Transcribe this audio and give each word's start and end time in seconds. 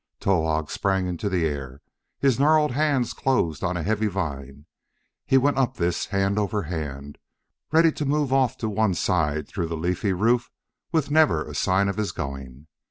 Towahg 0.19 0.71
sprang 0.71 1.05
into 1.05 1.29
the 1.29 1.45
air; 1.45 1.79
his 2.17 2.39
gnarled 2.39 2.71
hands 2.71 3.13
closed 3.13 3.63
on 3.63 3.77
a 3.77 3.83
heavy 3.83 4.07
vine: 4.07 4.65
he 5.27 5.37
went 5.37 5.59
up 5.59 5.77
this 5.77 6.07
hand 6.07 6.39
over 6.39 6.63
hand, 6.63 7.19
ready 7.71 7.91
to 7.91 8.05
move 8.05 8.33
off 8.33 8.57
to 8.57 8.67
one 8.67 8.95
side 8.95 9.47
through 9.47 9.67
the 9.67 9.77
leafy 9.77 10.11
roof 10.11 10.49
with 10.91 11.11
never 11.11 11.45
a 11.45 11.53
sign 11.53 11.87
of 11.87 11.97
his 11.97 12.11
going. 12.11 12.65